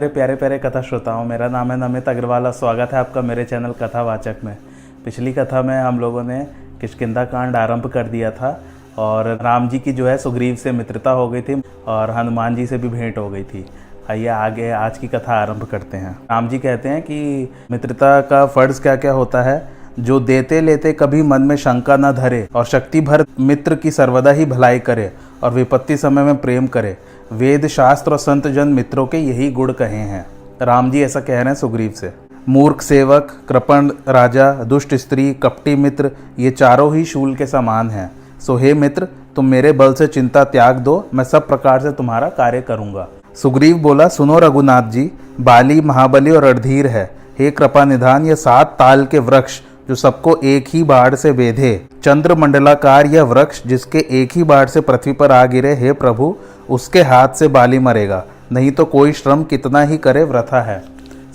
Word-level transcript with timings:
मेरे 0.00 0.12
प्यारे 0.12 0.34
प्यारे 0.34 0.58
कथा 0.58 0.80
श्रोताओं, 0.82 1.24
मेरा 1.24 1.48
नाम 1.48 1.70
है 1.72 1.76
नमित 1.78 2.08
अग्रवाल 2.08 2.46
और 2.46 2.52
स्वागत 2.52 2.92
है 2.92 2.98
आपका 2.98 3.22
मेरे 3.22 3.44
चैनल 3.44 3.72
कथावाचक 3.72 4.36
में। 4.44 4.56
पिछली 5.04 5.32
कथा 5.32 5.60
में 5.62 5.76
हम 5.78 5.98
लोगों 6.00 6.22
ने 6.24 6.38
किशकिंदा 6.80 7.24
कांड 7.24 7.56
आरंभ 7.56 7.86
कर 7.86 8.06
दिया 8.06 8.30
था 8.30 8.60
और 8.98 9.26
राम 9.42 9.68
जी 9.68 9.78
की 9.78 9.92
जो 9.92 10.06
है 10.06 10.16
सुग्रीव 10.18 10.54
से 10.54 10.72
मित्रता 10.72 11.10
हो 11.10 11.28
गई 11.28 11.42
थी 11.42 11.60
और 11.86 12.10
हनुमान 12.10 12.54
जी 12.54 12.66
से 12.66 12.78
भी 12.78 12.88
भेंट 12.88 13.18
हो 13.18 13.28
गई 13.30 13.44
थी। 13.44 13.64
आइए 14.10 14.26
आगे 14.26 14.70
आज 14.70 14.98
की 14.98 15.08
कथा 15.08 15.34
आरंभ 15.34 15.64
करते 15.64 15.96
हैं। 15.96 16.16
राम 16.30 16.48
जी 16.48 16.58
कहते 16.58 16.88
हैं 16.88 17.02
कि 17.02 17.48
मित्रता 17.70 18.20
का 18.20 18.46
फ़र्ज़ 18.46 18.82
क्या 18.82 18.96
क्या 18.96 19.12
होता 19.12 19.42
है? 19.42 19.58
जो 19.98 20.20
देते 20.20 20.60
लेते 20.60 20.92
कभी 20.92 21.22
मन 21.22 21.42
में 21.42 21.56
शंका 21.56 21.96
न 21.96 22.12
धरे 22.12 22.48
और 22.54 22.64
शक्ति 22.64 23.00
भर 23.00 23.24
मित्र 23.40 23.74
की 23.74 23.90
सर्वदा 23.90 24.30
ही 24.30 24.46
भलाई 24.46 24.78
करे 24.78 25.12
और 25.42 25.52
विपत्ति 25.52 25.96
समय 25.96 26.22
में 26.22 26.36
प्रेम 26.36 26.66
करे। 26.66 26.96
वेद, 27.32 27.66
शास्त्र 27.66 28.12
और 28.12 28.18
संत 28.18 28.46
जन 28.46 28.68
मित्रों 28.68 29.06
के 29.06 29.18
यही 29.18 29.50
गुण 29.50 29.72
कहे 29.72 29.96
हैं। 29.96 30.26
राम 30.62 30.90
जी 30.90 31.02
ऐसा 31.02 31.20
कह 31.20 31.34
रहे 31.34 31.44
हैं 31.44 31.54
सुग्रीव 31.54 31.90
से। 31.90 32.12
मूर्ख 32.48 32.82
सेवक, 32.82 33.36
कृपण 33.48 33.90
राजा, 34.08 34.52
दुष्ट 34.52 34.94
स्त्री, 34.94 35.32
कपटी 35.34 35.74
मित्र, 35.76 36.10
ये 36.38 36.50
चारों 36.50 36.94
ही 36.94 37.04
शूल 37.04 37.34
के 37.34 37.46
समान 37.46 37.90
हैं। 37.90 38.10
सो 38.40 38.56
हे 38.56 38.74
मित्र, 38.74 39.08
तुम 39.36 39.46
मेरे 39.46 39.72
बल 39.72 39.94
से 39.94 40.06
चिंता 40.06 40.44
त्याग 40.44 40.78
दो, 40.78 41.08
मैं 41.14 41.24
सब 41.24 41.48
प्रकार 41.48 41.80
से 41.80 41.92
तुम्हारा 41.92 42.28
कार्य 42.28 42.60
करूँगा। 42.60 43.08
सुग्रीव 43.34 43.76
बोला, 43.78 44.08
सुनो 44.08 44.38
रघुनाथ 44.38 44.82
जी, 44.82 45.10
बाली, 45.40 45.80
महाबली 45.80 46.30
और 46.30 46.44
रणधीर 46.44 46.86
है। 46.86 47.10
हे 47.38 47.50
कृपा 47.50 47.84
निधान 47.84 48.26
ये 48.26 48.36
सात 48.36 48.76
ताल 48.78 49.06
के 49.06 49.18
वृक्ष 49.18 49.60
जो 49.90 49.94
सबको 49.96 50.34
एक 50.44 50.64
ही 50.68 50.82
बाढ़ 50.82 51.14
से 51.14 51.30
बेधे 51.32 51.70
चंद्र 52.04 52.34
मंडलाकार 52.34 53.06
यह 53.06 53.22
वृक्ष 53.22 53.62
जिसके 53.66 53.98
एक 54.10 54.32
ही 54.32 54.42
बाढ़ 54.42 54.68
से 54.68 54.80
पृथ्वी 54.80 55.12
पर 55.12 55.32
आ 55.32 55.44
गिरे, 55.46 55.74
हे 55.74 55.92
प्रभु, 55.92 56.34
उसके 56.68 57.02
हाथ 57.02 57.28
से 57.28 57.48
बाली 57.48 57.78
मरेगा। 57.78 58.22
नहीं 58.52 58.70
तो 58.70 58.84
कोई 58.84 59.12
श्रम 59.12 59.42
कितना 59.44 59.82
ही 59.82 59.96
करे 59.96 60.22
व्रथा 60.24 60.60
है। 60.62 60.78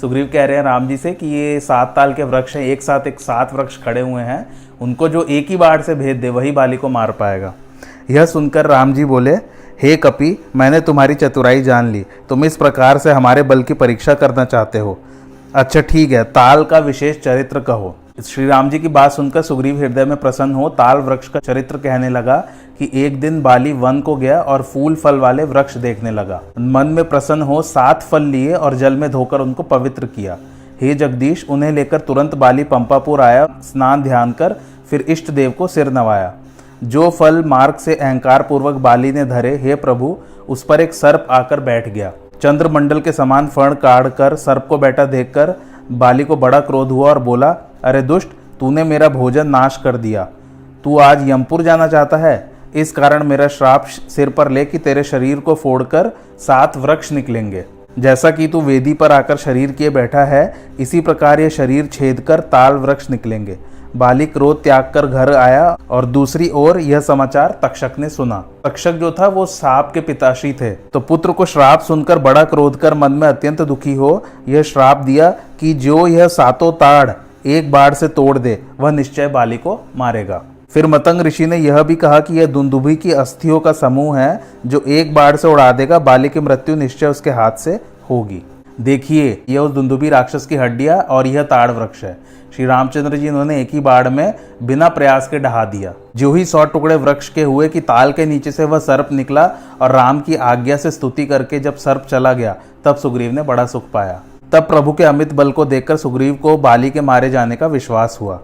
सुग्रीव 0.02 0.30
कह 0.34 0.46
रहे 0.46 0.58
हैं 0.58 0.64
राम 0.64 0.88
जी 0.88 0.98
से 0.98 1.14
कि 1.14 1.28
ये 1.28 1.60
सात 1.60 1.92
ताल 1.96 2.14
के 2.14 2.24
वृक्ष 2.24 2.56
हैं, 2.56 2.64
एक 2.64 2.82
साथ 2.82 3.08
एक 3.08 3.20
सात 3.20 3.54
वृक्ष 3.54 3.78
खड़े 3.84 4.02
हुए 4.02 4.22
हैं। 4.22 4.48
उनको 4.82 5.10
जो 5.10 5.24
एक 5.24 5.50
ही 5.50 5.58
बाढ़ 5.58 5.82
से 5.82 5.96
भेद 5.96 6.18
दे, 6.18 6.30
वही 6.30 6.52
बाली 6.52 6.78
को 6.78 6.90
मार 6.90 7.12
पाएगा। 7.12 7.54
यह 8.12 8.26
सुनकर 8.26 8.66
राम 8.66 8.94
जी 8.94 9.06
बोले, 9.06 9.36
हे 9.84 9.96
कपि, 9.98 10.38
मैंने 10.56 10.82
तुम्हारी 10.82 11.16
चतुराई 11.16 11.62
जान 11.62 11.92
ली। 11.92 12.06
तुम 12.30 12.46
इस 12.46 12.58
प्रकार 12.58 12.98
से 12.98 13.12
हमारे 13.12 13.44
बल 13.44 13.64
की 13.64 13.74
परीक्षा 13.74 14.14
करना 14.14 14.46
चाहते 14.46 14.80
हो। 14.80 14.98
अच्छा 15.56 15.82
ठीक 15.82 16.12
है, 16.12 16.24
ताल 16.24 16.64
का 16.64 16.80
विशेष 16.80 17.22
चरित्र 17.22 17.60
कहो। 17.60 17.96
श्री 18.18 18.46
राम 18.48 18.70
जी 18.70 18.80
की 18.80 18.88
बात 18.88 19.12
सुनकर 19.12 19.42
सुग्रीव 19.42 19.80
हृदय 19.80 20.06
में 20.06 20.16
प्रसन्न 20.18 20.54
हो 20.56 20.68
ताल 20.70 20.98
वृक्ष 20.98 21.28
का 21.28 21.40
चरित्र 21.40 21.78
कहने 21.78 22.10
लगा 22.10 22.38
कि 22.80 22.90
एक 22.94 23.20
दिन 23.20 23.42
बाली 23.42 23.74
वन 23.74 24.00
को 24.02 24.16
गया 24.16 24.40
और 24.42 24.62
फूल 24.64 24.96
फल 24.96 25.16
वाले 25.16 25.44
वृक्ष 25.44 25.76
देखने 25.78 26.12
लगा। 26.12 26.40
मन 26.60 26.88
में 26.88 27.04
प्रसन्न 27.10 27.42
हो 27.42 27.62
सात 27.62 28.04
फल 28.04 28.22
लिए 28.22 28.54
और 28.54 28.76
जल 28.76 28.94
में 28.94 29.10
धोकर 29.12 29.42
उनको 29.42 29.64
पवित्र 29.64 30.06
किया। 30.06 30.38
हे 30.82 30.94
जगदीश, 30.94 31.46
उन्हें 31.50 31.72
लेकर 31.72 32.00
तुरंत 32.00 32.36
बाली 32.36 32.64
पंपापुर 32.64 33.22
आया, 33.22 33.46
स्नान 33.64 34.04
ध्यान 34.04 34.32
कर, 34.32 34.56
फिर 34.90 35.06
इष्ट 35.10 35.32
देव 35.32 35.52
को 35.52 35.68
सिर 35.68 35.92
नवाया। 35.92 36.34
जो 36.84 37.10
फल 37.10 37.44
मार्ग 37.44 37.76
से 37.76 37.96
अहंकार 37.96 38.42
पूर्वक 38.42 38.76
बाली 38.76 39.12
ने 39.12 39.26
धरे, 39.26 39.56
हे 39.58 39.76
प्रभु, 39.76 40.18
उस 40.50 40.64
पर 40.64 40.82
एक 40.82 40.94
सर्प 40.94 41.28
आकर 41.32 41.60
बैठ 41.60 41.90
गया। 41.90 42.12
चंद्रमंडल 42.42 43.02
के 43.02 43.12
समान 43.12 43.48
फण 43.48 43.74
काढ़ 43.76 44.08
कर 44.08 44.36
सर्प 44.36 44.66
को 44.70 44.78
बैठा 44.78 45.06
देखकर 45.06 45.56
बाली 45.92 46.24
को 46.24 46.36
बड़ा 46.36 46.60
क्रोध 46.60 46.92
हुआ 46.92 47.10
और 47.10 47.20
बोला 47.20 47.56
अरे 47.86 48.02
दुष्ट, 48.02 48.28
तूने 48.60 48.84
मेरा 48.84 49.10
भोजन 49.10 49.48
नाश 49.48 49.80
कर 49.84 49.98
दिया। 49.98 50.28
तू 50.84 50.98
आज 51.00 51.30
यमपुर 51.30 51.62
जाना 51.64 51.88
चाहता 51.88 52.18
है? 52.18 52.52
इस 52.76 52.92
कारण 52.92 53.24
मेरा 53.24 53.48
श्राप 53.48 53.86
सिर 53.86 54.30
पर 54.30 54.50
ले 54.52 54.66
कि 54.66 54.78
तेरे 54.78 55.04
शरीर 55.04 55.40
को 55.40 55.56
फोड़कर 55.56 56.10
सात 56.40 56.78
वृक्ष 56.78 57.12
निकलेंगे। 57.12 57.66
जैसा 58.00 58.32
कि 58.32 58.48
तू 58.48 58.62
वेदी 58.62 58.94
पर 58.94 59.12
आकर 59.12 59.38
शरीर 59.38 59.72
किए 59.72 59.90
बैठा 59.90 60.24
है, 60.24 60.56
इसी 60.80 61.02
प्रकार 61.02 61.40
ये 61.40 61.50
शरीर 61.50 61.86
छेद 61.86 62.20
कर 62.20 62.40
ताल 62.40 62.74
वृक्ष 62.74 63.10
निकलेंगे। 63.10 63.58
बालिक 63.96 64.34
क्रोध 64.34 64.64
त्याग 64.64 64.92
कर 64.94 65.06
घर 65.08 65.34
आया 65.34 65.78
और 65.90 66.06
दूसरी 66.06 66.50
ओर 66.50 66.80
यह 66.80 67.00
समाचार 67.00 67.60
तक्षक 67.62 67.92
ने 68.00 68.10
सुना। 68.10 68.44
तक्षक 68.64 68.92
जो 68.92 69.12
था 69.12 69.28
वो 69.28 69.46
साप 69.46 69.92
के 69.94 70.02
पिताश्री 70.02 70.54
थे। 70.54 70.72
तो 70.72 71.00
पुत्र 71.00 71.32
को 71.32 71.46
श्राप 71.46 71.82
सुनकर 71.82 72.20
बड़ा 72.20 72.44
क्रोध 72.44 72.76
कर 72.76 72.94
मन 72.94 73.12
में 73.12 73.28
अत्यंत 73.28 73.62
दुखी 73.62 73.94
हो, 73.94 74.24
यह 74.48 74.64
श्राप 74.64 74.98
दिया 74.98 75.30
कि 75.60 75.74
जो 75.74 76.08
यह 76.08 76.28
सातों 76.28 76.72
ताड़ 76.72 77.10
एक 77.46 77.72
बाढ़ 77.72 77.94
से 77.94 78.08
तोड़ 78.08 78.38
दे, 78.38 78.58
वह 78.80 78.92
निश्चय 78.92 79.28
बाली 79.28 79.58
को 79.58 79.80
मारेगा। 79.96 80.42
फिर 80.72 80.88
मतंग 80.88 81.22
ऋषि 81.22 81.46
ने 81.46 81.58
यह 81.58 81.82
भी 81.84 81.96
कहा 81.96 82.20
कि 82.20 82.40
यह 82.40 82.46
दुंदुभी 82.46 82.96
की 82.96 83.12
अस्थियों 83.12 83.60
का 83.60 83.72
समूह 83.72 84.18
है, 84.20 84.42
जो 84.66 84.84
एक 84.88 85.14
बाढ़ 85.14 85.36
से 85.36 85.48
उड़ा 85.48 85.72
देगा, 85.72 86.00
बाली 86.00 86.30
की 86.30 86.40
मृत्यु 86.40 86.76
निश्चय 86.76 87.08
उसके 87.08 87.30
हाथ 87.30 87.52
से 87.52 87.80
होगी। 88.10 88.42
देखिए, 88.82 89.44
यह 89.50 89.60
उस 89.60 89.72
दुंदुभी 89.72 90.10
राक्षस 90.10 90.46
की 90.46 90.56
हड्डियाँ 90.56 90.98
और 91.00 91.28
यह 91.28 91.44
ताड़ 91.44 91.72
वृक्ष 91.72 92.04
है। 92.04 92.18
श्री 92.56 92.66
रामचंद्र 92.66 93.18
जी 93.18 93.30
उन्होंने 93.30 93.62
एक 93.62 93.74
ही 93.74 93.80
बाढ़ 93.80 94.10
में 94.10 94.34
बिना 94.64 94.90
प्रयास 94.90 95.28
के 95.28 95.40
ढहा 95.40 95.64
दिया। 95.66 95.94
जो 96.16 96.34
ही 96.34 96.46
सौ 96.46 96.66
टुकड़े 96.66 96.96
वृक्ष 96.96 97.30
के 97.30 97.44
हुए 97.44 97.68
कि 97.70 97.82
ताल 97.82 98.12
के 98.12 98.26
नीचे 98.26 98.52
से 98.52 98.66
वह 98.66 98.80
सर्प 98.80 99.10
निकला 99.12 99.50
और 99.82 99.92
राम 99.92 100.20
की 100.20 100.36
आज्ञा 100.36 100.78
से 100.78 100.92
स्तुति 100.92 101.26
करके 101.26 101.60
जब 101.60 101.76
सर्प 101.76 102.06
चला 102.10 102.34
गया, 102.34 102.56
तब 102.86 102.96
सुग्रीव 102.96 103.32
ने 103.32 103.42
बड़ा 103.42 103.66
सुख 103.66 103.90
पाया। 103.94 104.22
तब 104.56 104.64
प्रभु 104.64 104.92
के 104.94 105.04
अमित 105.04 105.34
बल 105.34 105.52
को 105.52 105.64
देखकर 105.66 105.98
सुग्रीव 105.98 106.34
को 106.34 106.56
बाली 106.58 106.90
के 106.90 107.02
मारे 107.02 107.30
जाने 107.30 107.56
का 107.56 107.68
विश्वास 107.68 108.18
हुआ। 108.22 108.40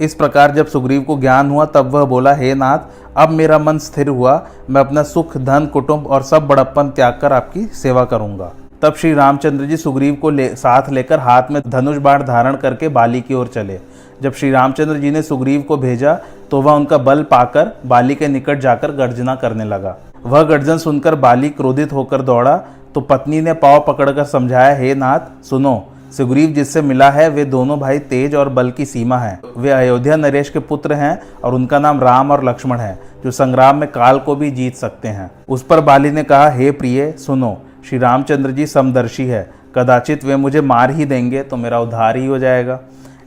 इस 0.00 0.14
प्रकार 0.14 0.50
जब 0.50 0.66
सुग्रीव 0.66 1.02
को 1.02 1.16
ज्ञान 1.20 1.50
हुआ 1.50 1.64
तब 1.66 1.90
वह 1.90 2.04
बोला 2.04 2.34
हे 2.34 2.52
नाथ 2.54 2.78
अब 3.16 3.30
मेरा 3.30 3.58
मन 3.58 3.78
स्थिर 3.78 4.08
हुआ। 4.08 4.34
मैं 4.70 4.80
अपना 4.80 5.02
सुख 5.02 5.36
धन 5.36 5.66
कुटुंब 5.66 6.06
और 6.06 6.22
सब 6.22 6.46
बड़प्पन 6.46 6.90
त्याग 6.90 7.18
कर 7.22 7.32
आपकी 7.32 7.64
सेवा 7.74 8.04
करूँगा। 8.04 8.50
तब 8.82 8.94
श्री 8.94 9.14
रामचंद्र 9.14 9.64
जी 9.64 9.76
सुग्रीव 9.76 10.14
को 10.14 10.30
ले, 10.30 10.48
साथ 10.48 10.90
लेकर 10.90 11.20
हाथ 11.20 11.50
में 11.50 11.60
धनुष 11.62 11.96
बाण 11.98 12.24
धारण 12.24 12.56
करके 12.56 12.88
बाली 12.90 13.20
की 13.20 13.34
ओर 13.34 13.46
चले। 13.46 13.80
जब 14.22 14.32
श्री 14.32 14.50
रामचंद्र 14.50 14.98
जी 14.98 15.10
ने 15.10 15.22
सुग्रीव 15.22 15.62
को 15.62 15.76
भेजा 15.78 16.18
तो 16.50 16.62
वह 16.62 16.72
उनका 16.72 16.98
बल 17.00 17.22
पाकर 17.22 17.72
बाली 17.86 18.14
के 18.14 18.28
निकट 18.28 18.60
जाकर 18.60 18.92
गर्जना 18.92 19.34
करने 19.36 19.64
लगा। 19.64 19.96
वह 20.26 20.42
गर्जन 20.44 20.78
सुनकर 20.78 21.14
बाली 21.16 21.48
क्रोधित 21.50 21.92
होकर 21.92 22.22
दौड़ा। 22.22 22.60
तो 22.94 23.00
पत्नी 23.00 23.40
ने 23.40 23.52
पाव 23.52 23.84
पकड़कर 23.86 24.24
समझाया, 24.24 24.74
हे 24.76 24.94
नाथ, 24.94 25.44
सुनो, 25.44 25.82
सुग्रीव 26.16 26.50
जिससे 26.50 26.82
मिला 26.82 27.10
है, 27.10 27.28
वे 27.28 27.44
दोनों 27.44 27.78
भाई 27.78 27.98
तेज 27.98 28.34
और 28.34 28.48
बल 28.48 28.70
की 28.70 28.84
सीमा 28.84 29.18
है। 29.18 29.40
वे 29.56 29.70
अयोध्या 29.70 30.16
नरेश 30.16 30.50
के 30.50 30.58
पुत्र 30.58 30.92
हैं 30.92 31.18
और 31.44 31.54
उनका 31.54 31.78
नाम 31.78 32.00
राम 32.00 32.30
और 32.30 32.44
लक्ष्मण 32.44 32.78
है, 32.78 32.98
जो 33.24 33.30
संग्राम 33.30 33.76
में 33.76 33.90
काल 33.90 34.18
को 34.18 34.36
भी 34.36 34.50
जीत 34.50 34.76
सकते 34.76 35.08
हैं। 35.08 35.30
उस 35.48 35.62
पर 35.62 35.80
बाली 35.80 36.10
ने 36.10 36.22
कहा, 36.22 36.48
हे 36.50 36.70
प्रिय, 36.70 37.12
सुनो, 37.18 37.56
श्री 37.88 37.98
रामचंद्र 37.98 38.50
जी 38.50 38.66
समदर्शी 38.66 39.26
है। 39.26 39.50
कदाचित 39.74 40.24
वे 40.24 40.36
मुझे 40.36 40.60
मार 40.60 40.90
ही 40.90 41.04
देंगे 41.04 41.42
तो 41.42 41.56
मेरा 41.56 41.80
उद्धार 41.80 42.16
ही 42.16 42.26
हो 42.26 42.38
जाएगा। 42.38 42.80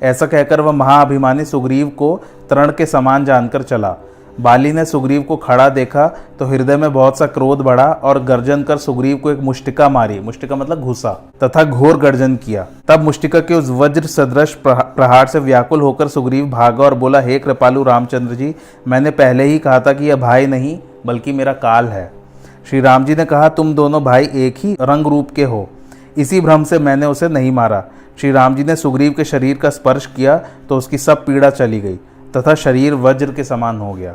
ऐसा 0.03 0.25
कहकर 0.25 0.61
वह 0.61 0.71
महाअभिमानी 0.71 1.45
सुग्रीव 1.45 1.87
को 1.89 2.21
तरण 2.49 2.71
के 2.71 2.85
समान 2.85 3.25
जानकर 3.25 3.61
चला। 3.61 3.95
बाली 4.39 4.71
ने 4.71 4.83
सुग्रीव 4.85 5.21
को 5.21 5.35
खड़ा 5.37 5.67
देखा 5.69 6.05
तो 6.39 6.45
हृदय 6.45 6.77
में 6.77 6.91
बहुत 6.93 7.17
सा 7.17 7.25
क्रोध 7.27 7.61
बढ़ा 7.61 7.85
और 7.85 8.21
गर्जन 8.23 8.63
कर 8.63 8.77
सुग्रीव 8.77 9.17
को 9.17 9.31
एक 9.31 9.39
मुष्टिका 9.39 9.87
मारी। 9.89 10.19
मुष्टिका 10.19 10.55
मतलब 10.55 10.81
घुसा 10.81 11.11
तथा 11.43 11.63
घोर 11.63 11.97
गर्जन 11.97 12.35
किया। 12.35 12.65
तब 12.87 13.03
मुष्टिका 13.03 13.39
के 13.39 13.53
उस 13.53 13.69
वज्र 13.71 14.05
सदृश 14.07 14.53
प्रहार 14.65 15.27
से 15.27 15.39
व्याकुल 15.39 15.81
होकर 15.81 16.07
सुग्रीव 16.07 16.49
भागा 16.49 16.83
और 16.83 16.93
बोला, 16.95 17.19
हे 17.21 17.39
कृपालु 17.39 17.83
रामचंद्र 17.83 18.35
जी, 18.35 18.53
मैंने 18.87 19.11
पहले 19.11 19.43
ही 19.43 19.59
कहा 19.59 19.79
था 19.79 19.93
कि 19.93 20.05
यह 20.05 20.15
भाई 20.17 20.47
नहीं, 20.47 20.77
बल्कि 21.05 21.31
मेरा 21.31 21.53
काल 21.55 21.87
है। 21.87 22.11
श्री 22.69 22.81
राम 22.81 23.05
जी 23.05 23.15
ने 23.15 23.25
कहा, 23.25 23.49
तुम 23.49 23.73
दोनों 23.75 24.03
भाई 24.03 24.29
एक 24.35 24.57
ही 24.57 24.75
रंग 24.81 25.07
रूप 25.07 25.31
के 25.31 25.43
हो। 25.43 25.67
इसी 26.17 26.41
भ्रम 26.41 26.63
से 26.63 26.79
मैंने 26.79 27.05
उसे 27.05 27.27
नहीं 27.29 27.51
मारा 27.51 27.83
श्री 28.17 28.31
राम 28.31 28.55
जी 28.55 28.63
ने 28.63 28.75
सुग्रीव 28.75 29.11
के 29.11 29.23
शरीर 29.23 29.57
का 29.57 29.69
स्पर्श 29.69 30.05
किया 30.05 30.37
तो 30.69 30.77
उसकी 30.77 30.97
सब 30.97 31.25
पीड़ा 31.25 31.49
चली 31.49 31.79
गई 31.81 31.95
तथा 32.37 32.53
शरीर 32.55 32.93
वज्र 32.95 33.31
के 33.31 33.43
समान 33.43 33.79
हो 33.79 33.93
गया। 33.93 34.13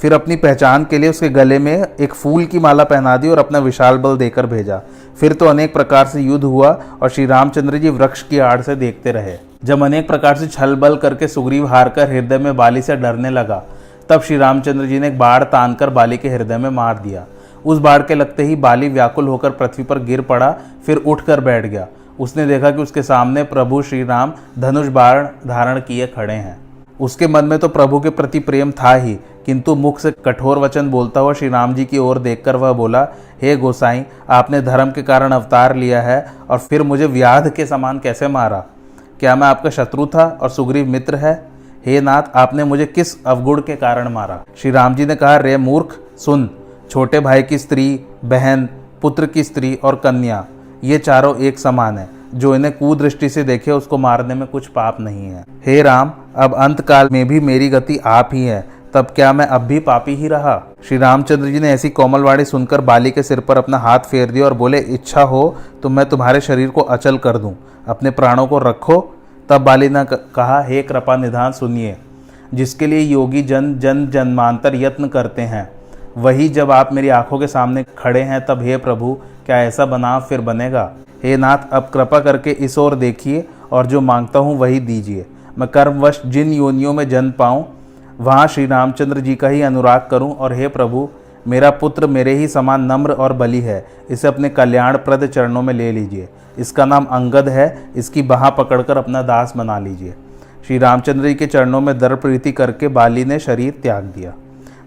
फिर 0.00 0.12
अपनी 0.12 0.36
पहचान 0.36 0.84
के 0.84 0.98
लिए 0.98 1.10
उसके 1.10 1.28
गले 1.28 1.58
में 1.58 1.86
एक 2.00 2.14
फूल 2.14 2.44
की 2.44 2.58
माला 2.58 2.84
पहना 2.84 3.16
दी 3.16 3.28
और 3.28 3.38
अपना 3.38 3.58
विशाल 3.58 3.98
बल 3.98 4.16
देकर 4.16 4.46
भेजा। 4.46 4.80
फिर 5.20 5.32
तो 5.32 5.46
अनेक 5.46 5.72
प्रकार 5.72 6.06
से 6.06 6.20
युद्ध 6.20 6.44
हुआ 6.44 6.68
और 7.02 7.08
श्री 7.08 7.26
रामचंद्र 7.26 7.78
जी 7.78 7.88
वृक्ष 7.88 8.22
की 8.22 8.38
आड़ 8.38 8.60
से 8.60 8.76
देखते 8.76 9.12
रहे। 9.12 9.36
जब 9.64 9.82
अनेक 9.82 10.06
प्रकार 10.06 10.36
से 10.36 10.46
छल 10.46 10.74
बल 10.74 10.96
करके 10.96 11.28
सुग्रीव 11.28 11.66
हार 11.66 11.88
कर 11.88 12.10
हृदय 12.10 12.38
में 12.38 12.56
बाली 12.56 12.82
से 12.82 12.96
डरने 12.96 13.30
लगा, 13.30 13.62
तब 14.08 14.22
श्री 14.22 14.36
रामचंद्र 14.36 14.86
जी 14.86 14.98
ने 15.00 15.08
एक 15.08 15.18
बाढ़ 15.18 15.44
तानकर 15.44 15.90
बाली 15.90 16.16
के 16.16 16.28
हृदय 16.28 16.58
में 16.58 16.70
मार 16.70 16.98
दिया। 16.98 17.26
उस 17.64 17.78
बाढ़ 17.78 18.02
के 18.02 18.14
लगते 18.14 18.42
ही 18.42 18.56
बाली 18.56 18.88
व्याकुल 18.88 19.28
होकर 19.28 19.50
पृथ्वी 19.50 19.84
पर 19.84 19.98
गिर 19.98 20.20
पड़ा, 20.20 20.50
फिर 20.86 20.96
उठकर 20.96 21.40
बैठ 21.40 21.66
गया। 21.66 21.86
उसने 22.18 22.46
देखा 22.46 22.70
कि 22.70 22.82
उसके 22.82 23.02
सामने 23.02 23.42
प्रभु 23.42 23.82
श्री 23.82 24.02
राम 24.04 24.32
धनुष 24.58 24.86
बाण 24.86 25.26
धारण 25.46 25.80
किए 25.80 26.06
खड़े 26.06 26.34
हैं। 26.34 26.58
उसके 27.00 27.26
मन 27.26 27.44
में 27.44 27.58
तो 27.58 27.68
प्रभु 27.68 28.00
के 28.00 28.10
प्रति 28.10 28.38
प्रेम 28.38 28.70
था 28.70 28.94
ही, 28.94 29.14
किंतु 29.46 29.74
मुख 29.74 29.98
से 29.98 30.10
कठोर 30.24 30.58
वचन 30.58 30.90
बोलता 30.90 31.20
हुआ 31.20 31.32
श्री 31.32 31.48
राम 31.48 31.74
जी 31.74 31.84
की 31.84 31.98
ओर 31.98 32.18
देखकर 32.18 32.56
वह 32.56 32.72
बोला, 32.72 33.08
हे 33.42 33.52
hey 33.52 33.60
गोसाई, 33.62 34.04
आपने 34.30 34.62
धर्म 34.62 34.90
के 34.90 35.02
कारण 35.02 35.32
अवतार 35.32 35.76
लिया 35.76 36.02
है, 36.02 36.32
और 36.50 36.58
फिर 36.58 36.82
मुझे 36.82 37.06
व्याध 37.06 37.50
के 37.50 37.66
समान 37.66 37.98
कैसे 37.98 38.28
मारा? 38.28 38.64
क्या 39.20 39.36
मैं 39.36 39.46
आपका 39.46 39.70
शत्रु 39.70 40.06
था 40.06 40.38
और 40.42 40.50
सुग्रीव 40.50 40.88
मित्र 40.88 41.14
है? 41.14 41.50
हे 41.86 42.00
नाथ, 42.00 42.22
आपने 42.34 42.64
मुझे 42.64 42.86
किस 42.86 43.24
अवगुण 43.24 43.60
के 43.60 43.76
कारण 43.76 44.08
मारा? 44.08 44.44
श्री 44.56 44.70
राम 44.70 44.94
जी 44.94 45.06
ने 45.06 45.14
कहा, 45.14 45.36
रे 45.36 45.56
मूर्ख, 45.56 45.98
सुन, 46.18 46.50
छोटे 46.90 47.20
भाई 47.20 47.42
की 47.42 47.58
स्त्री, 47.58 48.00
बहन, 48.24 48.68
पुत्र 49.02 49.26
की 49.26 49.44
स्त्री 49.44 49.78
और 49.84 49.94
कन्या, 49.94 50.44
ये 50.84 50.98
चारों 50.98 51.36
एक 51.36 51.58
समान 51.58 51.98
है, 51.98 52.08
जो 52.34 52.54
इन्हें 52.54 52.76
कुदृष्टि 52.78 53.28
से 53.28 53.42
देखे 53.44 53.70
उसको 53.70 53.98
मारने 53.98 54.34
में 54.34 54.48
कुछ 54.48 54.66
पाप 54.66 55.00
नहीं 55.00 55.30
है। 55.30 55.44
हे 55.66 55.82
राम 55.82 56.12
अब 56.34 56.54
अंत 56.54 56.80
काल 56.80 57.08
में 57.12 57.26
भी 57.28 57.40
मेरी 57.40 57.68
गति 57.68 57.98
आप 58.06 58.30
ही 58.32 58.44
है। 58.44 58.64
तब 58.94 59.06
क्या 59.14 59.32
मैं 59.32 59.46
अब 59.46 59.60
भी 59.60 59.78
पापी 59.80 60.14
ही 60.14 60.28
रहा? 60.28 60.56
श्री 60.84 60.98
रामचंद्र 60.98 61.48
जी 61.48 61.60
ने 61.60 61.70
ऐसी 61.70 61.88
कोमलवाणी 61.90 62.44
सुनकर 62.44 62.80
बाली 62.80 63.10
के 63.10 63.22
सिर 63.22 63.40
पर 63.40 63.58
अपना 63.58 63.78
हाथ 63.78 63.98
फेर 64.00 64.30
दिया 64.30 64.44
और 64.44 64.54
बोले, 64.54 64.78
इच्छा 64.78 65.22
हो 65.22 65.56
तो 65.82 65.88
मैं 65.88 66.08
तुम्हारे 66.08 66.40
शरीर 66.40 66.68
को 66.68 66.80
अचल 66.80 67.18
कर 67.18 67.38
दूँ। 67.38 67.54
अपने 67.88 68.10
प्राणों 68.10 68.46
को 68.46 68.58
रखो। 68.58 69.00
तब 69.48 69.60
बाली 69.60 69.88
ने 69.88 70.04
कहा, 70.08 70.60
हे 70.62 70.82
कृपा 70.82 71.16
निधान 71.16 71.52
सुनिए, 71.52 71.96
जिसके 72.54 72.86
लिए 72.86 73.00
योगी 73.00 73.42
जन 73.42 73.74
जन 73.78 74.06
जन्मांतर 74.08 74.74
यत्न 74.74 75.08
करते 75.08 75.42
हैं, 75.42 75.70
वही 76.16 76.48
जब 76.48 76.70
आप 76.70 76.92
मेरी 76.92 77.08
आँखों 77.08 77.38
के 77.38 77.46
सामने 77.46 77.84
खड़े 77.98 78.22
हैं, 78.22 78.44
तब 78.46 78.62
हे 78.62 78.76
प्रभु, 78.76 79.12
क्या 79.46 79.58
ऐसा 79.58 79.86
बना 79.86 80.18
फिर 80.20 80.40
बनेगा? 80.42 80.90
हे 81.24 81.36
नाथ, 81.36 81.58
अब 81.72 81.90
कृपा 81.94 82.20
करके 82.20 82.50
इस 82.50 82.78
ओर 82.78 82.94
देखिए 82.96 83.44
और 83.72 83.86
जो 83.86 84.00
माँगता 84.00 84.38
हूँ 84.38 84.56
वही 84.58 84.80
दीजिए। 84.80 85.26
मैं 85.60 85.68
कर्मवश 85.68 86.22
जिन 86.26 86.52
योनियों 86.52 86.92
में 86.92 87.08
जन्म 87.08 87.30
पाऊँ, 87.30 87.64
वहाँ 88.20 88.46
श्री 88.46 88.66
रामचंद्र 88.66 89.20
जी 89.20 89.34
का 89.34 89.48
ही 89.48 89.62
अनुराग 89.62 90.08
करूँ 90.10 90.36
और 90.36 90.52
हे 90.52 90.68
प्रभु, 90.68 91.08
मेरा 91.48 91.70
पुत्र 91.70 92.06
मेरे 92.06 92.34
ही 92.34 92.48
समान 92.48 92.92
नम्र 92.92 93.12
और 93.12 93.32
बलि 93.32 93.60
है। 93.60 93.86
इसे 94.10 94.28
अपने 94.28 94.48
कल्याणप्रद 94.48 95.26
चरणों 95.26 95.62
में 95.62 95.74
ले 95.74 95.92
लीजिए। 95.92 96.28
इसका 96.58 96.84
नाम 96.84 97.04
अंगद 97.04 97.48
है। 97.48 97.90
इसकी 97.96 98.22
बहा 98.22 98.50
पकड़कर 98.50 98.96
अपना 98.96 99.22
दास 99.22 99.52
बना 99.56 99.78
लीजिए। 99.78 100.14
श्री 100.66 100.78
रामचंद्र 100.78 101.28
जी 101.28 101.34
के 101.34 101.46
चरणों 101.46 101.80
में 101.80 101.98
दर 101.98 102.14
प्रीति 102.14 102.52
करके 102.52 102.88
बाली 102.88 103.24
ने 103.24 103.38
शरीर 103.38 103.74
त्याग 103.82 104.04
दिया। 104.04 104.32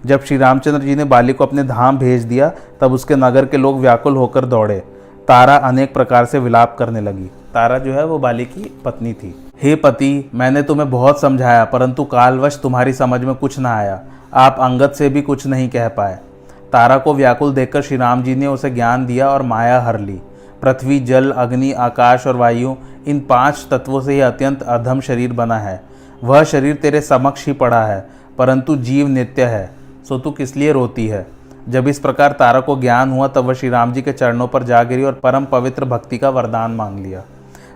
जब 0.05 0.23
श्री 0.23 0.37
रामचंद्र 0.37 0.79
जी 0.79 0.95
ने 0.95 1.03
बाली 1.03 1.33
को 1.33 1.45
अपने 1.45 1.63
धाम 1.63 1.97
भेज 1.97 2.23
दिया, 2.23 2.51
तब 2.81 2.93
उसके 2.93 3.15
नगर 3.15 3.45
के 3.45 3.57
लोग 3.57 3.79
व्याकुल 3.79 4.15
होकर 4.15 4.45
दौड़े। 4.45 4.83
तारा 5.27 5.55
अनेक 5.55 5.93
प्रकार 5.93 6.25
से 6.25 6.39
विलाप 6.39 6.75
करने 6.79 7.01
लगी। 7.01 7.25
तारा 7.25 7.77
जो 7.77 7.93
है 7.93 8.05
वो 8.05 8.19
बाली 8.19 8.45
की 8.45 8.81
पत्नी 8.85 9.13
थी। 9.13 9.35
हे 9.63 9.75
पति, 9.75 10.29
मैंने 10.35 10.63
तुम्हें 10.63 10.91
बहुत 10.91 11.21
समझाया, 11.21 11.65
परंतु 11.65 12.03
कालवश 12.03 12.59
तुम्हारी 12.63 12.93
समझ 12.93 13.21
में 13.21 13.35
कुछ 13.35 13.59
ना 13.59 13.75
आया। 13.75 14.01
आप 14.33 14.57
अंगद 14.59 14.91
से 14.91 15.09
भी 15.09 15.21
कुछ 15.21 15.47
नहीं 15.47 15.69
कह 15.69 15.87
पाए। 15.87 16.19
तारा 16.73 16.97
को 16.97 17.13
व्याकुल 17.13 17.53
देखकर 17.53 17.81
श्री 17.81 17.97
राम 17.97 18.23
जी 18.23 18.35
ने 18.35 18.47
उसे 18.47 18.69
ज्ञान 18.69 19.05
दिया 19.05 19.29
और 19.29 19.41
माया 19.41 19.81
हर 19.81 19.99
ली। 19.99 20.21
पृथ्वी, 20.61 20.99
जल, 20.99 21.31
अग्नि, 21.31 21.71
आकाश 21.71 22.27
और 22.27 22.35
वायु, 22.35 22.75
इन 23.07 23.19
पाँच 23.19 23.67
तत्वों 23.71 24.01
से 24.01 24.13
ही 24.13 24.19
अत्यंत 24.19 24.63
अधम 24.63 25.01
शरीर 25.01 25.33
बना 25.33 25.57
है। 25.57 25.83
वह 26.23 26.43
शरीर 26.43 26.75
तेरे 26.75 27.01
समक्ष 27.01 27.45
ही 27.45 27.53
पड़ा 27.53 27.85
है, 27.85 28.09
परंतु 28.37 28.75
जीव 28.75 29.07
नित्य 29.07 29.45
है, 29.45 29.69
सो 30.09 30.19
तू 30.19 30.31
किस 30.31 30.55
लिए 30.55 30.71
रोती 30.71 31.07
है? 31.07 31.27
जब 31.69 31.87
इस 31.87 31.99
प्रकार 31.99 32.31
तारा 32.31 32.59
को 32.59 32.79
ज्ञान 32.81 33.11
हुआ, 33.11 33.27
तब 33.27 33.45
वह 33.45 33.53
श्री 33.53 33.69
राम 33.69 33.93
जी 33.93 34.01
के 34.01 34.11
चरणों 34.13 34.47
पर 34.47 34.63
जा 34.63 34.83
गिरी 34.83 35.03
और 35.03 35.13
परम 35.13 35.45
पवित्र 35.45 35.85
भक्ति 35.85 36.17
का 36.17 36.29
वरदान 36.29 36.71
मांग 36.71 36.99
लिया। 36.99 37.21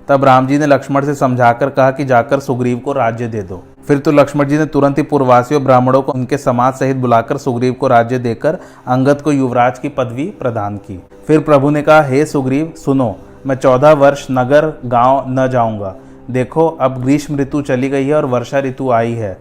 तब 0.07 0.23
राम 0.25 0.47
जी 0.47 0.57
ने 0.57 0.65
लक्ष्मण 0.65 1.05
से 1.05 1.13
समझाकर 1.15 1.69
कहा 1.69 1.91
कि 1.91 2.05
जाकर 2.05 2.39
सुग्रीव 2.39 2.77
को 2.77 2.93
राज्य 2.93 3.27
दे 3.27 3.41
दो। 3.41 3.63
फिर 3.87 3.97
तो 3.97 4.11
लक्ष्मण 4.11 4.47
जी 4.47 4.57
ने 4.57 4.65
तुरंत 4.65 4.97
ही 4.97 5.03
पूर्ववासियों 5.03 5.63
ब्राह्मणों 5.63 6.01
को 6.01 6.11
उनके 6.11 6.37
समाज 6.37 6.73
सहित 6.73 6.97
बुलाकर 6.97 7.37
सुग्रीव 7.37 7.73
को 7.73 7.87
राज्य 7.87 8.19
देकर 8.19 8.57
अंगद 8.87 9.21
को 9.21 9.31
युवराज 9.31 9.79
की 9.79 9.89
पदवी 9.89 10.25
प्रदान 10.39 10.77
की। 10.77 10.99
फिर 11.27 11.39
प्रभु 11.39 11.69
ने 11.69 11.81
कहा, 11.81 12.01
हे 12.01 12.25
सुग्रीव, 12.25 12.73
सुनो, 12.77 13.15
मैं 13.45 13.55
चौदह 13.55 13.91
वर्ष 13.93 14.27
नगर, 14.31 14.73
गाँव 14.85 15.25
न 15.29 15.47
जाऊँगा। 15.47 15.95
देखो, 16.31 16.67
अब 16.67 17.01
ग्रीष्म 17.01 17.37
ऋतु 17.37 17.61
चली 17.61 17.89
गई 17.89 18.07
है 18.07 18.15
और 18.15 18.25
वर्षा 18.25 18.59
ऋतु 18.59 18.89
आई 18.91 19.13
है। 19.13 19.37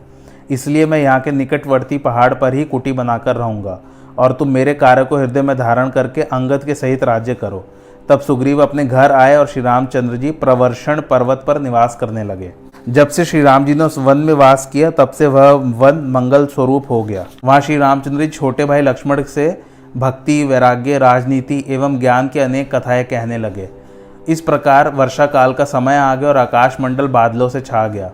इसलिए 0.50 0.86
मैं 0.86 0.98
यहाँ 0.98 1.20
के 1.20 1.30
निकटवर्ती 1.30 1.98
पहाड़ 1.98 2.32
पर 2.34 2.54
ही 2.54 2.64
कुटी 2.64 2.92
बनाकर 2.92 3.36
रहूँगा 3.36 3.80
और 4.18 4.32
तुम 4.32 4.48
मेरे 4.48 4.74
कार्य 4.74 5.04
को 5.04 5.16
हृदय 5.16 5.42
में 5.42 5.56
धारण 5.56 5.88
करके 5.88 6.22
अंगद 6.22 6.64
के 6.64 6.74
सहित 6.74 7.04
राज्य 7.04 7.34
करो। 7.34 7.64
तब 8.08 8.20
सुग्रीव 8.20 8.62
अपने 8.62 8.84
घर 8.84 9.12
आए 9.12 9.36
और 9.36 9.46
श्री 9.46 9.62
रामचंद्र 9.62 10.16
जी 10.16 10.30
प्रवर्षण 10.30 11.00
पर्वत 11.00 11.44
पर 11.46 11.60
निवास 11.60 11.96
करने 12.00 12.24
लगे। 12.24 12.52
जब 12.88 13.08
से 13.08 13.24
श्री 13.24 13.42
राम 13.42 13.64
जी 13.64 13.74
ने 13.74 13.84
उस 13.84 13.98
वन 13.98 14.18
में 14.18 14.34
वास 14.34 14.70
किया, 14.72 14.90
तब 14.90 15.10
से 15.10 15.26
वह 15.26 15.50
वन 15.50 15.94
मंगल 16.10 16.46
स्वरूप 16.46 16.90
हो 16.90 17.02
गया। 17.02 17.26
वहाँ 17.44 17.60
श्री 17.60 17.76
रामचंद्र 17.76 18.20
जी 18.20 18.28
छोटे 18.28 18.64
भाई 18.64 18.80
लक्ष्मण 18.80 19.22
से 19.22 19.62
भक्ति, 19.96 20.44
वैराग्य, 20.44 20.98
राजनीति 20.98 21.64
एवं 21.68 21.98
ज्ञान 21.98 22.28
के 22.28 22.40
अनेक 22.40 22.74
कथाएँ 22.74 23.04
कहने 23.04 23.38
लगे। 23.38 23.68
इस 24.28 24.40
प्रकार 24.40 24.88
वर्षा 24.88 25.26
काल 25.26 25.52
का 25.52 25.64
समय 25.64 25.96
आ 25.96 26.14
गया 26.14 26.28
और 26.28 26.36
आकाश 26.36 26.76
मंडल 26.80 27.08
बादलों 27.08 27.48
से 27.48 27.60
छा 27.60 27.88
गया। 27.88 28.10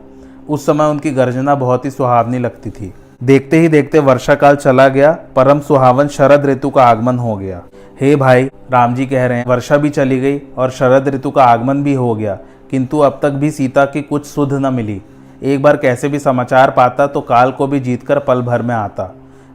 उस 0.48 0.66
समय 0.66 0.84
उनकी 0.84 1.10
गर्जना 1.10 1.54
बहुत 1.54 1.84
ही 1.84 1.90
सुहावनी 1.90 2.38
लगती 2.38 2.70
थी। 2.70 2.94
देखते 3.22 3.58
ही 3.60 3.68
देखते 3.68 3.98
वर्षा 3.98 4.34
काल 4.34 4.56
चला 4.56 4.86
गया, 4.88 5.10
परम 5.36 5.60
सुहावन 5.60 6.08
शरद 6.08 6.46
ऋतु 6.46 6.70
का 6.70 6.84
आगमन 6.84 7.18
हो 7.18 7.36
गया। 7.36 7.60
हे 8.00 8.14
भाई, 8.16 8.44
राम 8.72 8.94
जी 8.94 9.06
कह 9.06 9.26
रहे 9.26 9.38
हैं, 9.38 9.44
वर्षा 9.46 9.76
भी 9.76 9.90
चली 9.90 10.18
गई 10.20 10.40
और 10.58 10.70
शरद 10.70 11.08
ऋतु 11.08 11.30
का 11.30 11.44
आगमन 11.44 11.82
भी 11.82 11.94
हो 11.94 12.14
गया, 12.14 12.34
किंतु 12.70 12.98
अब 12.98 13.18
तक 13.22 13.30
भी 13.30 13.50
सीता 13.50 13.84
की 13.84 14.02
कुछ 14.02 14.26
सुध 14.26 14.52
न 14.52 14.72
मिली। 14.74 15.00
एक 15.42 15.62
बार 15.62 15.76
कैसे 15.76 16.08
भी 16.08 16.18
समाचार 16.18 16.70
पाता 16.70 17.06
तो 17.06 17.20
काल 17.20 17.52
को 17.52 17.66
भी 17.66 17.80
जीतकर 17.80 18.18
पल 18.18 18.42
भर 18.42 18.62
में 18.62 18.74
आता। 18.74 19.04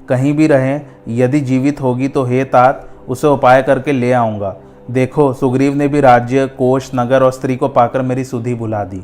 कहीं 0.09 0.33
भी 0.33 0.47
रहें, 0.47 0.81
यदि 1.07 1.39
जीवित 1.39 1.81
होगी 1.81 2.07
तो 2.07 2.23
हे 2.23 2.43
तात, 2.43 2.87
उसे 3.07 3.27
उपाय 3.27 3.63
करके 3.63 3.91
ले 3.91 4.11
आऊँगा। 4.11 4.55
देखो, 4.91 5.31
सुग्रीव 5.33 5.75
ने 5.75 5.87
भी 5.87 6.01
राज्य, 6.01 6.47
कोष, 6.47 6.89
नगर 6.95 7.23
और 7.23 7.31
स्त्री 7.31 7.55
को 7.55 7.67
पाकर 7.67 8.01
मेरी 8.01 8.23
सुधि 8.23 8.53
बुला 8.53 8.83
दी। 8.83 9.03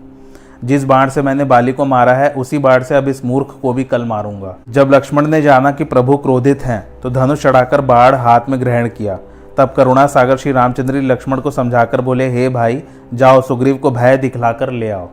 जिस 0.64 0.84
बाण 0.84 1.10
से 1.10 1.22
मैंने 1.22 1.44
बाली 1.44 1.74
को 1.74 1.86
मारा 1.86 2.14
है, 2.14 2.30
उसी 2.30 2.58
बाढ़ 2.58 2.84
से 2.84 2.96
अब 2.96 3.08
इस 3.08 3.24
मूर्ख 3.26 3.56
को 3.62 3.74
भी 3.74 3.84
कल 3.84 4.06
मारूँगा। 4.06 4.56
जब 4.70 4.92
लक्ष्मण 4.94 5.28
ने 5.28 5.42
जाना 5.42 5.72
कि 5.72 5.84
प्रभु 5.84 6.18
क्रोधित 6.18 6.66
हैं 6.66 6.84
तो 7.02 7.10
धनुष 7.10 7.42
चढ़ाकर 7.44 7.82
बाढ़ 7.82 8.16
हाथ 8.16 8.50
में 8.50 8.60
ग्रहण 8.62 8.88
किया। 8.88 9.18
तब 9.58 9.74
करुणा 9.78 10.06
सागर 10.08 10.38
श्री 10.38 10.52
रामचंद्र 10.52 11.02
लक्ष्मण 11.02 11.40
को 11.40 11.52
समझाकर 11.52 12.02
बोले, 12.02 12.30
हे 12.30 12.48
भाई, 12.50 12.82
जाओ 13.14 13.42
सुग्रीव 13.42 13.76
को 13.76 13.92
भय 13.92 14.18
दिखलाकर 14.18 14.72
ले 14.72 14.90
आओ। 14.90 15.10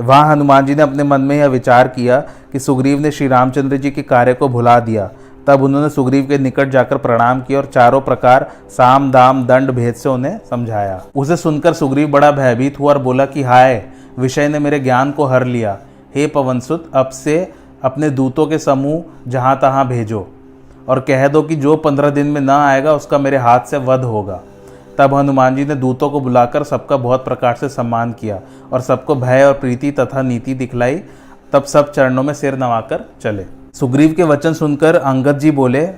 वहाँ 0.00 0.30
हनुमान 0.32 0.66
जी 0.66 0.74
ने 0.74 0.82
अपने 0.82 1.02
मन 1.02 1.20
में 1.20 1.36
यह 1.36 1.46
विचार 1.46 1.88
किया 1.88 2.20
कि 2.52 2.58
सुग्रीव 2.58 3.00
ने 3.00 3.10
श्री 3.10 3.28
रामचंद्र 3.28 3.76
जी 3.76 3.90
के 3.90 4.02
कार्य 4.02 4.34
को 4.34 4.48
भुला 4.48 4.78
दिया। 4.80 5.10
तब 5.50 5.62
उन्होंने 5.62 5.88
सुग्रीव 5.88 6.26
के 6.26 6.38
निकट 6.38 6.68
जाकर 6.68 6.96
प्रणाम 6.96 7.40
किया 7.40 7.58
और 7.58 7.66
चारों 7.66 8.00
प्रकार 8.00 8.50
साम, 8.68 9.10
दाम, 9.12 9.46
दंड, 9.46 9.70
भेद 9.70 9.94
से 9.94 10.08
उन्हें 10.08 10.40
समझाया। 10.50 11.02
उसे 11.16 11.36
सुनकर 11.36 11.72
सुग्रीव 11.72 12.08
बड़ा 12.08 12.30
भयभीत 12.30 12.80
हुआ 12.80 12.92
और 12.92 12.98
बोला 12.98 13.26
कि, 13.26 13.42
हाय, 13.42 13.86
विषय 14.18 14.48
ने 14.48 14.58
मेरे 14.58 14.80
ज्ञान 14.80 15.12
को 15.12 15.24
हर 15.24 15.44
लिया। 15.44 15.78
हे 16.14 16.26
पवनसुत, 16.26 16.90
अब 16.94 17.08
से 17.08 17.52
अपने 17.82 18.10
दूतों 18.10 18.46
के 18.46 18.58
समूह 18.58 19.02
जहाँ 19.28 19.56
तहाँ 19.56 19.88
भेजो 19.88 20.28
और 20.88 21.00
कह 21.00 21.28
दो 21.28 21.42
कि 21.42 21.56
जो 21.56 21.76
पंद्रह 21.76 22.10
दिन 22.10 22.26
में 22.26 22.40
ना 22.40 22.68
आएगा, 22.68 22.92
उसका 22.92 23.18
मेरे 23.18 23.36
हाथ 23.36 23.60
से 23.60 23.78
वध 23.78 24.04
होगा। 24.04 24.40
तब 24.98 25.14
हनुमान 25.14 25.56
जी 25.56 25.64
ने 25.64 25.74
दूतों 25.74 26.10
को 26.10 26.20
बुलाकर 26.20 26.62
सबका 26.62 26.96
बहुत 26.96 27.24
प्रकार 27.24 27.54
से 27.54 27.68
सम्मान 27.68 28.12
किया 28.12 28.40
और 28.72 28.80
सबको 28.80 29.14
भय 29.14 29.44
और 29.44 29.52
प्रीति 29.52 29.90
तथा 29.90 30.22
नीति 30.22 30.54
दिखलाई। 30.54 31.02
तब 31.52 31.64
सब 31.64 31.92
चरणों 31.92 32.22
में 32.22 32.34
सिर 32.34 32.56
नवाकर 32.56 33.04
चले। 33.22 33.59
सुग्रीव 33.74 34.12
के 34.12 34.22
वचन 34.22 34.52
सुनकर 34.52 34.96
अंगद 34.96 35.38
जी 35.38 35.50
बोले, 35.50 35.88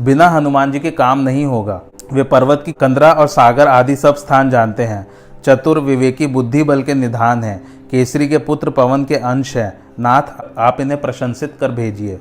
बिना 0.00 0.28
हनुमान 0.28 0.72
जी 0.72 0.80
के 0.80 0.90
काम 0.90 1.18
नहीं 1.18 1.44
होगा। 1.44 1.80
वे 2.12 2.22
पर्वत 2.22 2.62
की 2.66 2.72
कंदरा 2.72 3.12
और 3.12 3.26
सागर 3.26 3.68
आदि 3.68 3.96
सब 3.96 4.14
स्थान 4.14 4.50
जानते 4.50 4.84
हैं। 4.84 5.06
चतुर 5.44 5.78
विवेकी 5.78 6.26
बुद्धि 6.26 6.62
बल 6.62 6.82
के 6.82 6.94
निधान 6.94 7.44
हैं। 7.44 7.88
केसरी 7.90 8.28
के 8.28 8.38
पुत्र 8.38 8.70
पवन 8.70 9.04
के 9.04 9.14
अंश 9.14 9.56
हैं। 9.56 9.78
नाथ, 10.00 10.22
आप 10.58 10.80
इन्हें 10.80 11.00
प्रशंसित 11.00 11.54
कर 11.60 11.70
भेजिए। 11.70 12.20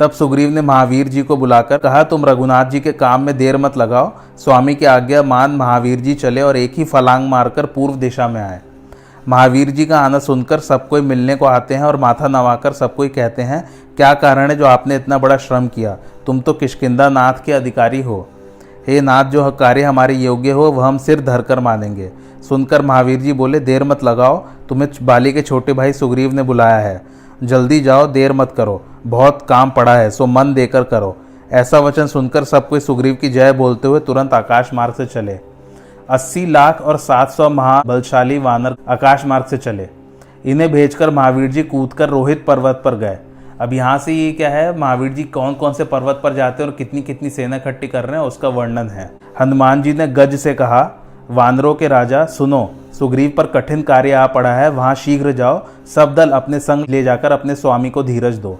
तब 0.00 0.10
सुग्रीव 0.10 0.50
ने 0.50 0.60
महावीर 0.60 1.08
जी 1.08 1.22
को 1.22 1.36
बुलाकर 1.36 1.78
कहा, 1.78 2.02
तुम 2.02 2.26
रघुनाथ 2.26 2.64
जी 2.64 2.80
के 2.80 2.92
काम 2.92 3.22
में 3.22 3.36
देर 3.36 3.56
मत 3.56 3.76
लगाओ। 3.76 4.12
स्वामी 4.38 4.74
की 4.74 4.84
आज्ञा 4.84 5.22
मान 5.22 5.50
महावीर 5.50 6.00
जी 6.00 6.14
चले 6.14 6.42
और 6.42 6.56
एक 6.56 6.74
ही 6.76 6.84
फलांग 6.84 7.28
मारकर 7.28 7.66
पूर्व 7.66 7.94
दिशा 7.94 8.28
में 8.28 8.42
आए। 8.42 8.60
महावीर 9.28 9.70
जी 9.70 9.86
का 9.86 10.00
आना 10.00 10.18
सुनकर 10.18 10.60
सब 10.60 10.88
कोई 10.88 11.00
मिलने 11.00 11.36
को 11.36 11.44
आते 11.44 11.74
हैं 11.74 11.82
और 11.82 11.96
माथा 11.96 12.28
नवाकर 12.28 12.72
सब 12.72 12.94
कोई 12.94 13.08
कहते 13.08 13.42
हैं, 13.42 13.64
क्या 13.96 14.14
कारण 14.14 14.50
है 14.50 14.56
जो 14.56 14.64
आपने 14.64 14.96
इतना 14.96 15.18
बड़ा 15.18 15.36
श्रम 15.36 15.66
किया? 15.66 15.96
तुम 16.26 16.40
तो 16.40 16.52
किशकिंदा 16.52 17.08
नाथ 17.08 17.32
के 17.44 17.52
अधिकारी 17.52 18.02
हो। 18.02 18.28
हे 18.88 19.00
नाथ, 19.00 19.24
जो 19.24 19.50
कार्य 19.50 19.82
हमारे 19.82 20.14
योग्य 20.14 20.50
हो, 20.50 20.62
वह 20.62 20.86
हम 20.86 20.98
सिर 20.98 21.20
धर 21.20 21.42
कर 21.42 21.60
मानेंगे। 21.60 22.10
सुनकर 22.48 22.82
महावीर 22.82 23.20
जी 23.20 23.32
बोले, 23.32 23.60
देर 23.60 23.84
मत 23.84 24.04
लगाओ, 24.04 24.36
तुम्हें 24.68 24.88
बाली 25.02 25.32
के 25.32 25.42
छोटे 25.42 25.72
भाई 25.72 25.92
सुग्रीव 25.92 26.32
ने 26.32 26.42
बुलाया 26.42 26.76
है। 26.76 27.02
जल्दी 27.42 27.80
जाओ, 27.80 28.06
देर 28.06 28.32
मत 28.32 28.52
करो। 28.56 28.82
बहुत 29.06 29.46
काम 29.48 29.70
पड़ा 29.70 29.96
है, 29.96 30.10
सो 30.10 30.26
मन 30.26 30.54
देकर 30.54 30.82
करो। 30.82 31.16
ऐसा 31.52 31.78
वचन 31.78 32.06
सुनकर 32.06 32.44
सब 32.44 32.68
कोई 32.68 32.80
सुग्रीव 32.80 33.14
की 33.14 33.28
जय 33.28 33.52
बोलते 33.52 33.88
हुए 33.88 34.00
तुरंत 34.00 34.34
आकाश 34.34 34.70
मार्ग 34.74 34.94
से 34.94 35.06
चले। 35.06 35.53
अस्सी 36.10 36.44
लाख 36.46 36.80
और 36.80 36.96
सात 36.96 37.30
सौ 37.30 37.48
महाबलशाली 37.50 38.38
वानर 38.38 38.74
आकाश 38.88 39.24
मार्ग 39.24 39.44
से 39.44 39.56
चले। 39.56 39.88
इन्हें 40.44 40.70
भेजकर 40.72 41.10
महावीर 41.10 41.50
जी 41.50 41.62
कूदकर 41.62 42.08
रोहित 42.08 42.44
पर्वत 42.46 42.82
पर 42.84 42.94
गए। 42.94 43.18
अब 43.60 43.72
यहाँ 43.72 43.98
से 43.98 44.12
ये 44.12 44.32
क्या 44.32 44.48
है? 44.48 44.76
महावीर 44.78 45.12
जी 45.12 45.22
कौन 45.24 45.54
कौन 45.54 45.72
से 45.72 45.84
पर्वत 45.84 46.20
पर 46.22 46.34
जाते 46.34 46.62
हैं 46.62 46.70
और 46.70 46.76
कितनी 46.76 47.02
कितनी 47.02 47.30
सेना 47.30 47.56
इकट्ठी 47.56 47.88
कर 47.88 48.04
रहे 48.04 48.20
हैं, 48.20 48.26
उसका 48.26 48.48
वर्णन 48.48 48.88
है। 48.88 49.10
हनुमान 49.40 49.82
जी 49.82 49.92
ने 49.92 50.08
गज 50.08 50.34
से 50.34 50.54
कहा, 50.54 50.82
वानरों 51.30 51.74
के 51.74 51.88
राजा, 51.88 52.24
सुनो, 52.24 52.70
सुग्रीव 52.98 53.32
पर 53.36 53.46
कठिन 53.46 53.82
कार्य 53.82 54.12
आ 54.12 54.26
पड़ा 54.26 54.54
है, 54.54 54.68
वहाँ 54.70 54.94
शीघ्र 54.94 55.32
जाओ, 55.32 55.66
सब 55.94 56.14
दल 56.14 56.30
अपने 56.30 56.60
संग 56.60 56.88
ले 56.88 57.02
जाकर 57.02 57.32
अपने 57.32 57.54
स्वामी 57.54 57.90
को 57.90 58.02
धीरज 58.02 58.38
दो। 58.38 58.58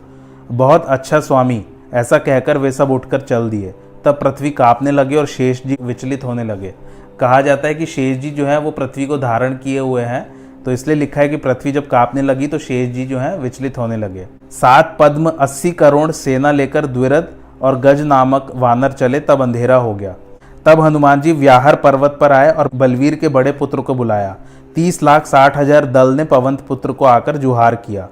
बहुत 0.52 0.86
अच्छा 0.86 1.20
स्वामी, 1.20 1.64
ऐसा 1.94 2.18
कहकर 2.18 2.58
वे 2.58 2.72
सब 2.72 2.90
उठकर 2.90 3.20
चल 3.20 3.50
दिए। 3.50 3.74
तब 4.04 4.18
पृथ्वी 4.20 4.50
कांपने 4.50 4.90
लगे 4.90 5.16
और 5.16 5.26
शेष 5.26 5.62
जी 5.66 5.76
विचलित 5.80 6.24
होने 6.24 6.44
लगे। 6.44 6.74
कहा 7.20 7.40
जाता 7.40 7.68
है 7.68 7.74
कि 7.74 7.86
शेष 7.86 8.16
जी 8.18 8.30
जो 8.30 8.46
है 8.46 8.58
वो 8.60 8.70
पृथ्वी 8.70 9.06
को 9.06 9.18
धारण 9.18 9.54
किए 9.54 9.78
हुए 9.78 10.02
हैं। 10.02 10.26
तो 10.64 10.72
इसलिए 10.72 10.96
लिखा 10.96 11.20
है 11.20 11.28
कि 11.28 11.36
पृथ्वी 11.36 11.72
जब 11.72 11.86
कांपने 11.88 12.22
लगी 12.22 12.46
तो 12.46 12.58
शेष 12.58 12.88
जी 12.90 13.04
जो 13.06 13.18
है 13.18 13.38
विचलित 13.38 13.78
होने 13.78 13.96
लगे। 13.96 14.26
सात 14.52 14.96
पद्म, 15.00 15.30
अस्सी 15.30 15.70
करोड़ 15.72 16.10
सेना 16.12 16.50
लेकर 16.52 16.86
द्विरथ 16.86 17.62
और 17.62 17.78
गज 17.80 18.00
नामक 18.02 18.50
वानर 18.54 18.92
चले, 18.92 19.20
तब 19.20 19.42
अंधेरा 19.42 19.76
हो 19.76 19.94
गया। 19.94 20.14
तब 20.66 20.80
हनुमान 20.80 21.20
जी 21.20 21.32
व्याहर 21.34 21.76
पर्वत 21.76 22.16
पर 22.20 22.32
आए 22.32 22.50
और 22.50 22.70
बलवीर 22.74 23.14
के 23.14 23.28
बड़े 23.28 23.52
पुत्र 23.52 23.80
को 23.80 23.94
बुलाया। 23.94 24.34
तीस 24.76 25.02
लाख 25.02 25.26
साठ 25.26 25.56
हज़ार 25.56 25.86
दल 25.86 26.14
ने 26.14 26.24
पवंत 26.24 26.60
पुत्र 26.60 26.92
को 26.92 27.04
आकर 27.04 27.36
जुहार 27.36 27.74
किया। 27.76 28.08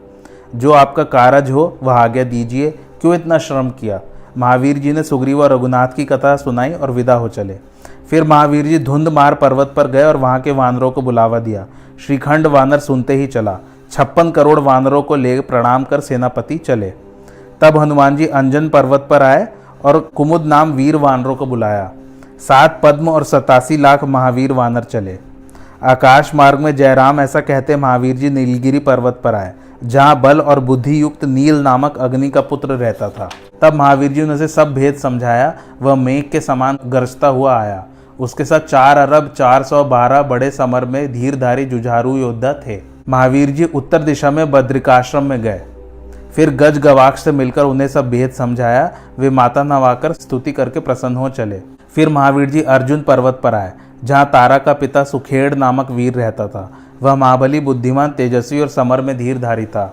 जो 0.55 0.73
आपका 0.73 1.05
कारज 1.05 1.51
हो, 1.51 1.79
वह 1.83 1.95
आज्ञा 1.95 2.25
दीजिए। 2.25 2.71
क्यों 3.01 3.15
इतना 3.15 3.39
श्रम 3.39 3.71
किया? 3.71 4.01
महावीर 4.39 4.79
जी 4.79 4.93
ने 4.93 5.03
सुग्रीव 5.03 5.41
और 5.43 5.53
रघुनाथ 5.53 5.89
की 5.89 6.05
कथा 6.05 6.37
सुनाई 6.37 6.73
और 6.73 6.91
विदा 6.91 7.15
हो 7.15 7.29
चले। 7.31 7.59
फिर 8.13 8.25
महावीर 8.25 8.67
जी 8.67 8.79
धुंध 8.79 9.09
मार 9.09 9.35
पर्वत 9.35 9.73
पर 9.77 9.87
गए 9.91 10.03
और 10.05 10.17
वहाँ 10.17 10.41
के 10.41 10.51
वानरों 10.51 10.91
को 10.91 11.03
बुलावा 11.03 11.39
दिया। 11.39 11.65
श्रीखंड 11.99 12.47
वानर 12.47 12.79
सुनते 12.79 13.15
ही 13.15 13.27
चला। 13.27 13.57
छप्पन 13.93 14.31
करोड़ 14.31 14.59
वानरों 14.59 15.03
को 15.03 15.17
ले 15.17 15.41
प्रणाम 15.41 15.85
कर 15.85 16.01
सेनापति 16.01 16.59
चले। 16.59 16.91
तब 17.61 17.79
हनुमान 17.79 18.17
जी 18.17 18.27
अंजन 18.27 18.69
पर्वत 18.69 19.07
पर 19.11 19.23
आए 19.23 19.47
और 19.85 19.99
कुमुद 20.17 20.45
नाम 20.45 20.73
वीर 20.73 20.97
वानरों 20.97 21.35
को 21.37 21.47
बुलाया। 21.47 21.91
सात 22.39 22.79
पद्म 22.83 23.09
और 23.09 23.25
सतासी 23.25 23.77
लाख 23.77 24.05
महावीर 24.07 24.53
वानर 24.53 24.85
चले। 24.85 25.17
आकाश 25.85 26.35
मार्ग 26.35 26.61
में 26.61 26.75
जयराम 26.77 27.21
ऐसा 27.21 27.41
कहते 27.41 27.77
महावीर 27.77 28.17
जी 28.17 28.31
नीलगिरी 28.31 28.79
पर्वत 28.81 29.21
पर 29.25 29.35
आए, 29.35 29.53
जहाँ 29.85 30.21
बल 30.21 30.41
और 30.41 30.61
बुद्धि 30.61 31.01
युक्त 31.01 31.25
नील 31.27 31.63
नामक 31.63 31.97
अग्नि 31.99 32.29
का 32.31 32.41
पुत्र 32.43 32.75
रहता 32.75 33.09
था। 33.09 33.29
तब 33.63 33.75
महावीर 33.75 34.13
जी 34.13 34.23
ने 34.23 34.35
उसे 34.35 34.49
सब 34.49 34.75
भेद 34.75 34.95
समझाया, 34.97 35.53
वह 35.83 35.95
मेघ 35.95 36.25
के 36.25 36.41
समान 36.41 36.79
गरजता 36.87 37.29
हुआ 37.29 37.57
आया। 37.57 37.85
उसके 38.23 38.45
साथ 38.45 38.61
चार 38.61 38.99
अरब, 38.99 39.29
चार 39.29 39.63
सौ 39.63 39.83
बारह 39.85 40.23
बड़े 40.23 40.51
समर 40.51 40.85
में 40.85 41.13
धीरधारी 41.13 41.65
जुझारू 41.65 42.17
योद्धा 42.17 42.53
थे। 42.67 42.81
महावीर 43.09 43.51
जी 43.51 43.65
उत्तर 43.65 44.03
दिशा 44.03 44.31
में 44.31 44.51
बद्रिकाश्रम 44.51 45.25
में 45.25 45.41
गए। 45.43 45.63
फिर 46.37 46.51
गज 46.51 46.79
गवाक्ष 46.79 47.25
से 47.25 47.33
मिलकर 47.33 47.65
उन्हें 47.65 47.89
सब 47.89 48.11
भेद 48.11 48.31
समझाया। 48.31 48.91
वे 49.19 49.31
माता 49.31 49.63
नवाकर 49.63 50.13
स्तुति 50.13 50.53
करके 50.53 50.81
प्रसन्न 50.81 51.17
हो 51.17 51.29
चले। 51.31 51.61
फिर 51.95 52.09
महावीर 52.09 52.51
जी 52.51 52.63
अर्जुन 52.63 53.01
पर्वत 53.03 53.41
पर 53.43 53.55
आए, 53.55 53.73
जहाँ 54.05 54.25
तारा 54.27 54.59
का 54.59 54.73
पिता 54.73 55.05
सुखेड़ 55.05 55.55
नामक 55.55 55.91
वीर 55.91 56.15
रहता 56.15 56.47
था। 56.49 56.71
वह 57.03 57.15
महाबली, 57.15 57.61
बुद्धिमान, 57.61 58.11
तेजस्वी 58.11 58.61
और 58.61 58.69
समर 58.69 59.01
में 59.01 59.17
धीरधारी 59.19 59.67
था। 59.67 59.93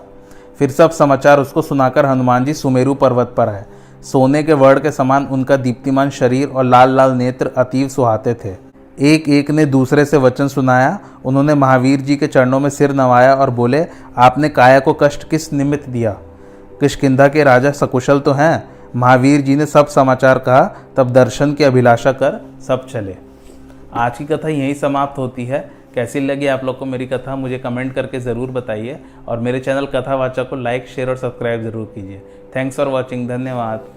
फिर 0.58 0.70
सब 0.70 0.90
समाचार 0.90 1.40
उसको 1.40 1.62
सुनाकर 1.62 2.06
हनुमान 2.06 2.44
जी 2.44 2.54
सुमेरु 2.54 2.94
पर्वत 2.94 3.34
पर 3.36 3.48
आए। 3.48 3.64
सोने 4.02 4.42
के 4.42 4.52
वर्ण 4.52 4.80
के 4.80 4.90
समान 4.90 5.26
उनका 5.26 5.56
दीप्तिमान 5.56 6.10
शरीर 6.10 6.48
और 6.48 6.64
लाल 6.64 6.96
लाल 6.96 7.12
नेत्र 7.12 7.50
अतीव 7.56 7.88
सुहाते 7.88 8.34
थे। 8.34 8.70
एक 8.98 9.28
एक 9.28 9.50
ने 9.50 9.66
दूसरे 9.66 10.04
से 10.04 10.16
वचन 10.16 10.48
सुनाया, 10.48 10.98
उन्होंने 11.24 11.54
महावीर 11.54 12.00
जी 12.00 12.16
के 12.16 12.26
चरणों 12.26 12.60
में 12.60 12.70
सिर 12.70 12.92
नवाया 12.92 13.34
और 13.34 13.50
बोले, 13.50 13.86
आपने 14.16 14.48
काया 14.48 14.80
को 14.80 14.92
कष्ट 14.92 15.28
किस 15.28 15.52
निमित्त 15.52 15.88
दिया? 15.88 16.10
किशकिंधा 16.80 17.28
के 17.28 17.44
राजा 17.44 17.70
सकुशल 17.70 18.20
तो 18.20 18.32
हैं। 18.32 18.68
महावीर 18.96 19.40
जी 19.40 19.56
ने 19.56 19.66
सब 19.66 19.86
समाचार 19.86 20.38
कहा, 20.38 20.76
तब 20.96 21.10
दर्शन 21.10 21.52
की 21.52 21.64
अभिलाषा 21.64 22.12
कर 22.12 22.50
सब 22.68 22.86
चले। 22.86 23.16
आज 23.94 24.18
की 24.18 24.24
कथा 24.24 24.48
यहीं 24.48 24.74
समाप्त 24.74 25.18
होती 25.18 25.44
है। 25.44 25.79
कैसी 25.94 26.20
लगी 26.20 26.46
आप 26.46 26.64
लोग 26.64 26.78
को 26.78 26.84
मेरी 26.86 27.06
कथा, 27.06 27.34
मुझे 27.36 27.58
कमेंट 27.58 27.92
करके 27.94 28.18
ज़रूर 28.20 28.50
बताइए 28.50 28.98
और 29.28 29.38
मेरे 29.38 29.60
चैनल 29.60 29.86
कथावाचक 29.86 30.48
को 30.50 30.56
लाइक, 30.56 30.86
शेयर 30.88 31.08
और 31.10 31.16
सब्सक्राइब 31.16 31.62
ज़रूर 31.62 31.92
कीजिए। 31.94 32.20
थैंक्स 32.56 32.76
फॉर 32.76 32.88
वॉचिंग, 32.88 33.28
धन्यवाद। 33.28 33.88